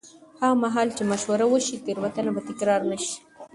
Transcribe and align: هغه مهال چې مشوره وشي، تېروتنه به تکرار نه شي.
هغه 0.41 0.55
مهال 0.63 0.87
چې 0.97 1.03
مشوره 1.11 1.45
وشي، 1.49 1.75
تېروتنه 1.85 2.29
به 2.35 2.41
تکرار 2.49 2.81
نه 2.91 2.97
شي. 3.03 3.15